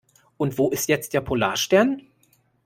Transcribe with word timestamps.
Und 0.37 0.57
wo 0.57 0.71
ist 0.71 0.89
jetzt 0.89 1.13
der 1.13 1.21
Polarstern? 1.21 2.01